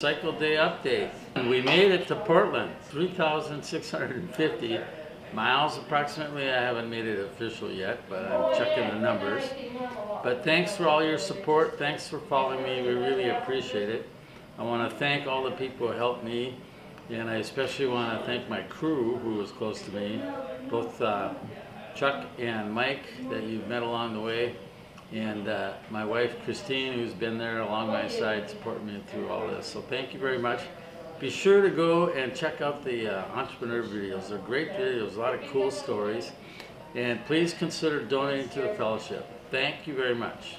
Cycle 0.00 0.30
Day 0.30 0.54
update. 0.54 1.10
We 1.50 1.60
made 1.60 1.90
it 1.90 2.06
to 2.06 2.14
Portland, 2.14 2.70
3,650 2.82 4.78
miles 5.32 5.76
approximately. 5.76 6.48
I 6.48 6.62
haven't 6.62 6.88
made 6.88 7.04
it 7.04 7.18
official 7.18 7.68
yet, 7.68 8.08
but 8.08 8.30
I'm 8.30 8.56
checking 8.56 8.86
the 8.90 9.00
numbers. 9.00 9.42
But 10.22 10.44
thanks 10.44 10.76
for 10.76 10.86
all 10.86 11.02
your 11.02 11.18
support. 11.18 11.80
Thanks 11.80 12.06
for 12.06 12.20
following 12.20 12.62
me. 12.62 12.80
We 12.82 12.94
really 12.94 13.30
appreciate 13.30 13.88
it. 13.88 14.08
I 14.56 14.62
want 14.62 14.88
to 14.88 14.96
thank 14.98 15.26
all 15.26 15.42
the 15.42 15.56
people 15.56 15.88
who 15.88 15.94
helped 15.94 16.22
me, 16.22 16.54
and 17.10 17.28
I 17.28 17.38
especially 17.38 17.88
want 17.88 18.20
to 18.20 18.24
thank 18.24 18.48
my 18.48 18.60
crew 18.60 19.16
who 19.16 19.34
was 19.34 19.50
close 19.50 19.82
to 19.82 19.90
me, 19.90 20.22
both 20.70 21.02
uh, 21.02 21.34
Chuck 21.96 22.24
and 22.38 22.72
Mike 22.72 23.02
that 23.30 23.42
you've 23.42 23.66
met 23.66 23.82
along 23.82 24.14
the 24.14 24.20
way 24.20 24.54
and 25.12 25.48
uh, 25.48 25.72
my 25.90 26.04
wife 26.04 26.36
Christine, 26.44 26.92
who's 26.92 27.14
been 27.14 27.38
there 27.38 27.60
along 27.60 27.88
my 27.88 28.08
side, 28.08 28.48
supporting 28.48 28.86
me 28.86 29.02
through 29.06 29.28
all 29.28 29.46
this. 29.46 29.66
So 29.66 29.80
thank 29.82 30.12
you 30.12 30.20
very 30.20 30.38
much. 30.38 30.60
Be 31.18 31.30
sure 31.30 31.62
to 31.62 31.70
go 31.70 32.10
and 32.10 32.34
check 32.34 32.60
out 32.60 32.84
the 32.84 33.08
uh, 33.08 33.34
entrepreneur 33.34 33.82
videos. 33.82 34.28
They're 34.28 34.38
great 34.38 34.70
videos, 34.72 35.16
a 35.16 35.20
lot 35.20 35.34
of 35.34 35.40
cool 35.50 35.70
stories. 35.70 36.30
And 36.94 37.24
please 37.26 37.52
consider 37.52 38.02
donating 38.04 38.48
to 38.50 38.62
the 38.62 38.74
fellowship. 38.74 39.26
Thank 39.50 39.86
you 39.86 39.94
very 39.94 40.14
much. 40.14 40.56